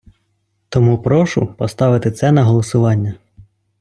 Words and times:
Тому 0.69 0.97
прошу 1.01 1.45
поставити 1.45 2.11
це 2.11 2.31
на 2.31 2.43
голосування. 2.43 3.13